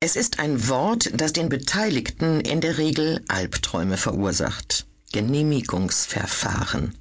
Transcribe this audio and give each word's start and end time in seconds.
Es 0.00 0.14
ist 0.14 0.40
ein 0.40 0.68
Wort, 0.68 1.10
das 1.14 1.32
den 1.32 1.48
Beteiligten 1.48 2.40
in 2.42 2.60
der 2.60 2.76
Regel 2.76 3.24
Albträume 3.28 3.96
verursacht. 3.96 4.86
Genehmigungsverfahren. 5.12 6.94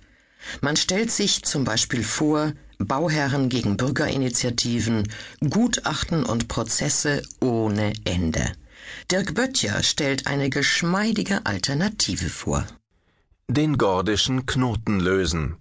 Man 0.62 0.78
stellt 0.78 1.12
sich 1.12 1.44
zum 1.44 1.66
Beispiel 1.66 2.04
vor, 2.06 2.54
Bauherren 2.78 3.50
gegen 3.50 3.76
Bürgerinitiativen, 3.76 5.10
Gutachten 5.50 6.24
und 6.24 6.48
Prozesse 6.48 7.22
ohne 7.42 7.92
Ende. 8.06 8.54
Dirk 9.12 9.34
Böttcher 9.36 9.84
stellt 9.84 10.28
eine 10.28 10.50
geschmeidige 10.50 11.46
Alternative 11.46 12.30
vor. 12.30 12.66
Den 13.50 13.78
gordischen 13.78 14.46
Knoten 14.46 15.02
lösen. 15.02 15.58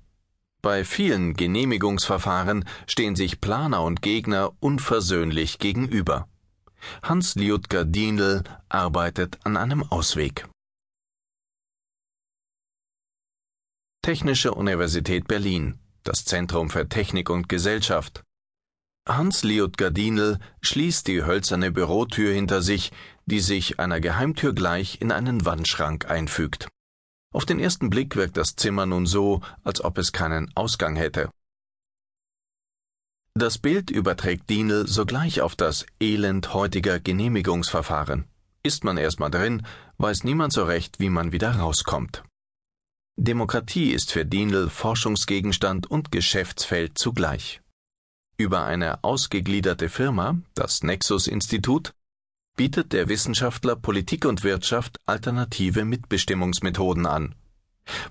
Bei 0.63 0.85
vielen 0.85 1.35
Genehmigungsverfahren 1.35 2.65
stehen 2.87 3.17
sich 3.17 3.41
Planer 3.41 3.83
und 3.83 4.03
Gegner 4.03 4.53
unversöhnlich 4.61 5.59
gegenüber. 5.59 6.29
Hans 7.03 7.35
Liutger 7.35 7.85
Dienl 7.85 8.43
arbeitet 8.69 9.39
an 9.45 9.57
einem 9.57 9.83
Ausweg. 9.83 10.49
Technische 14.03 14.53
Universität 14.53 15.27
Berlin, 15.29 15.79
das 16.03 16.25
Zentrum 16.25 16.69
für 16.69 16.89
Technik 16.89 17.31
und 17.31 17.49
Gesellschaft. 17.49 18.23
Hans 19.09 19.43
Liutger 19.43 19.91
Dienl 19.91 20.39
schließt 20.63 21.07
die 21.09 21.25
hölzerne 21.25 21.71
Bürotür 21.71 22.33
hinter 22.33 22.63
sich, 22.63 22.93
die 23.27 23.41
sich 23.41 23.79
einer 23.79 24.01
Geheimtür 24.01 24.55
gleich 24.55 25.01
in 25.01 25.13
einen 25.13 25.45
Wandschrank 25.45 26.11
einfügt. 26.11 26.69
Auf 27.35 27.45
den 27.45 27.59
ersten 27.59 27.91
Blick 27.91 28.17
wirkt 28.17 28.37
das 28.37 28.57
Zimmer 28.57 28.87
nun 28.87 29.07
so, 29.07 29.43
als 29.63 29.83
ob 29.83 29.99
es 29.99 30.13
keinen 30.13 30.51
Ausgang 30.55 30.97
hätte. 30.97 31.31
Das 33.37 33.59
Bild 33.59 33.91
überträgt 33.91 34.49
Dienel 34.49 34.87
sogleich 34.87 35.41
auf 35.41 35.57
das 35.57 35.87
Elend 36.01 36.55
heutiger 36.55 37.01
Genehmigungsverfahren. 37.01 38.27
Ist 38.63 38.85
man 38.85 38.97
erstmal 38.97 39.33
drin, 39.33 39.67
weiß 39.99 40.23
niemand 40.23 40.53
so 40.53 40.63
recht, 40.63 41.01
wie 41.01 41.11
man 41.11 41.33
wieder 41.33 41.51
rauskommt. 41.57 42.23
Demokratie 43.17 43.91
ist 43.91 44.13
für 44.13 44.25
Dienel 44.25 44.71
Forschungsgegenstand 44.71 45.91
und 45.91 46.13
Geschäftsfeld 46.13 46.97
zugleich. 46.97 47.61
Über 48.37 48.67
eine 48.67 49.03
ausgegliederte 49.03 49.89
Firma, 49.89 50.39
das 50.55 50.85
Nexus 50.85 51.27
Institut, 51.27 51.93
bietet 52.57 52.93
der 52.93 53.09
Wissenschaftler 53.09 53.75
Politik 53.75 54.27
und 54.27 54.45
Wirtschaft 54.45 55.01
alternative 55.07 55.85
Mitbestimmungsmethoden 55.85 57.05
an 57.05 57.35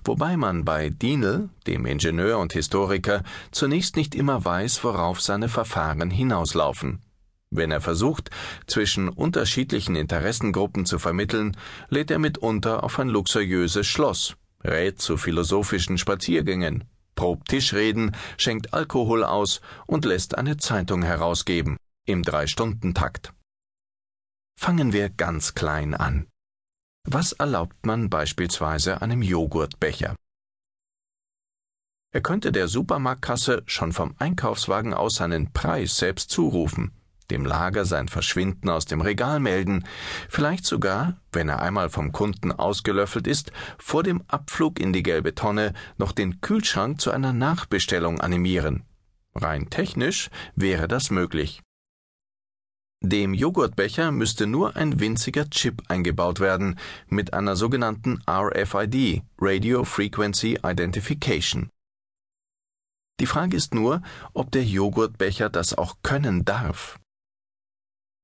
Wobei 0.04 0.36
man 0.36 0.64
bei 0.64 0.90
Dienel, 0.90 1.48
dem 1.66 1.86
Ingenieur 1.86 2.38
und 2.38 2.52
Historiker, 2.52 3.22
zunächst 3.50 3.96
nicht 3.96 4.14
immer 4.14 4.44
weiß, 4.44 4.84
worauf 4.84 5.20
seine 5.20 5.48
Verfahren 5.48 6.10
hinauslaufen. 6.10 7.00
Wenn 7.50 7.70
er 7.70 7.80
versucht, 7.80 8.30
zwischen 8.66 9.08
unterschiedlichen 9.08 9.94
Interessengruppen 9.94 10.86
zu 10.86 10.98
vermitteln, 10.98 11.56
lädt 11.88 12.10
er 12.10 12.18
mitunter 12.18 12.82
auf 12.82 12.98
ein 12.98 13.08
luxuriöses 13.08 13.86
Schloss, 13.86 14.36
rät 14.64 15.00
zu 15.00 15.16
philosophischen 15.16 15.96
Spaziergängen, 15.96 16.84
probt 17.14 17.48
Tischreden, 17.48 18.16
schenkt 18.36 18.74
Alkohol 18.74 19.22
aus 19.22 19.60
und 19.86 20.04
lässt 20.04 20.36
eine 20.36 20.56
Zeitung 20.56 21.02
herausgeben, 21.02 21.76
im 22.06 22.22
Drei-Stunden-Takt. 22.22 23.32
Fangen 24.58 24.92
wir 24.92 25.08
ganz 25.08 25.54
klein 25.54 25.94
an. 25.94 26.26
Was 27.06 27.32
erlaubt 27.32 27.84
man 27.84 28.08
beispielsweise 28.08 29.02
einem 29.02 29.20
Joghurtbecher? 29.20 30.16
Er 32.12 32.20
könnte 32.22 32.50
der 32.50 32.66
Supermarktkasse 32.66 33.62
schon 33.66 33.92
vom 33.92 34.14
Einkaufswagen 34.18 34.94
aus 34.94 35.16
seinen 35.16 35.52
Preis 35.52 35.98
selbst 35.98 36.30
zurufen, 36.30 36.92
dem 37.30 37.44
Lager 37.44 37.84
sein 37.84 38.08
Verschwinden 38.08 38.70
aus 38.70 38.86
dem 38.86 39.00
Regal 39.00 39.38
melden, 39.38 39.84
vielleicht 40.28 40.64
sogar, 40.64 41.20
wenn 41.32 41.48
er 41.48 41.60
einmal 41.60 41.90
vom 41.90 42.12
Kunden 42.12 42.52
ausgelöffelt 42.52 43.26
ist, 43.26 43.52
vor 43.78 44.02
dem 44.02 44.22
Abflug 44.28 44.80
in 44.80 44.92
die 44.92 45.02
gelbe 45.02 45.34
Tonne 45.34 45.74
noch 45.98 46.12
den 46.12 46.40
Kühlschrank 46.40 47.00
zu 47.00 47.10
einer 47.10 47.32
Nachbestellung 47.32 48.20
animieren. 48.20 48.84
Rein 49.34 49.68
technisch 49.68 50.30
wäre 50.54 50.88
das 50.88 51.10
möglich. 51.10 51.60
Dem 53.06 53.34
Joghurtbecher 53.34 54.12
müsste 54.12 54.46
nur 54.46 54.76
ein 54.76 54.98
winziger 54.98 55.50
Chip 55.50 55.82
eingebaut 55.88 56.40
werden 56.40 56.78
mit 57.06 57.34
einer 57.34 57.54
sogenannten 57.54 58.22
RFID 58.26 59.20
Radio 59.38 59.84
Frequency 59.84 60.58
Identification. 60.64 61.68
Die 63.20 63.26
Frage 63.26 63.58
ist 63.58 63.74
nur, 63.74 64.00
ob 64.32 64.50
der 64.52 64.64
Joghurtbecher 64.64 65.50
das 65.50 65.76
auch 65.76 65.96
können 66.02 66.46
darf. 66.46 66.98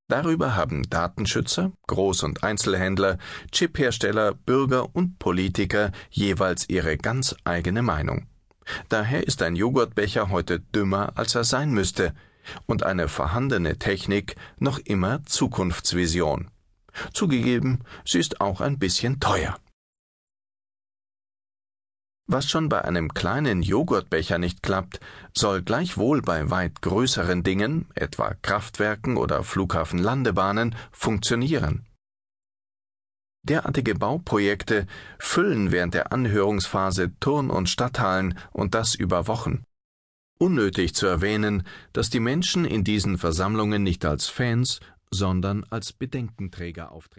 Darüber 0.08 0.56
haben 0.56 0.88
Datenschützer, 0.88 1.72
Groß- 1.86 2.24
und 2.24 2.42
Einzelhändler, 2.42 3.18
Chiphersteller, 3.52 4.32
Bürger 4.32 4.96
und 4.96 5.18
Politiker 5.18 5.92
jeweils 6.08 6.70
ihre 6.70 6.96
ganz 6.96 7.34
eigene 7.44 7.82
Meinung. 7.82 8.28
Daher 8.88 9.26
ist 9.26 9.42
ein 9.42 9.56
Joghurtbecher 9.56 10.30
heute 10.30 10.58
dümmer, 10.58 11.12
als 11.16 11.34
er 11.34 11.44
sein 11.44 11.70
müsste, 11.70 12.14
und 12.66 12.82
eine 12.82 13.08
vorhandene 13.08 13.78
Technik 13.78 14.36
noch 14.58 14.78
immer 14.78 15.24
Zukunftsvision. 15.24 16.50
Zugegeben, 17.12 17.80
sie 18.04 18.18
ist 18.18 18.40
auch 18.40 18.60
ein 18.60 18.78
bisschen 18.78 19.20
teuer. 19.20 19.58
Was 22.32 22.48
schon 22.48 22.68
bei 22.68 22.82
einem 22.84 23.12
kleinen 23.12 23.60
Joghurtbecher 23.62 24.38
nicht 24.38 24.62
klappt, 24.62 25.00
soll 25.36 25.62
gleichwohl 25.62 26.22
bei 26.22 26.48
weit 26.48 26.80
größeren 26.80 27.42
Dingen, 27.42 27.88
etwa 27.96 28.34
Kraftwerken 28.40 29.16
oder 29.16 29.42
Flughafenlandebahnen, 29.42 30.76
funktionieren. 30.92 31.86
Derartige 33.42 33.96
Bauprojekte 33.96 34.86
füllen 35.18 35.72
während 35.72 35.94
der 35.94 36.12
Anhörungsphase 36.12 37.18
Turn- 37.18 37.50
und 37.50 37.68
Stadthallen 37.68 38.38
und 38.52 38.74
das 38.74 38.94
über 38.94 39.26
Wochen. 39.26 39.64
Unnötig 40.42 40.94
zu 40.94 41.06
erwähnen, 41.06 41.64
dass 41.92 42.08
die 42.08 42.18
Menschen 42.18 42.64
in 42.64 42.82
diesen 42.82 43.18
Versammlungen 43.18 43.82
nicht 43.82 44.06
als 44.06 44.28
Fans, 44.28 44.80
sondern 45.10 45.66
als 45.68 45.92
Bedenkenträger 45.92 46.92
auftreten 46.92 47.08